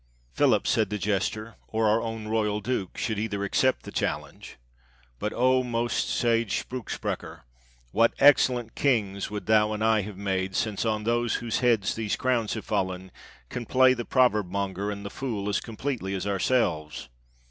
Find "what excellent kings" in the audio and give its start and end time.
7.91-9.29